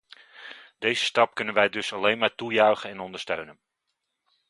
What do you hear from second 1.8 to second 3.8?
alleen maar toejuichen en ondersteunen.